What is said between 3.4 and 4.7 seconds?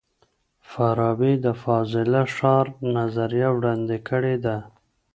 وړاندې کړې ده.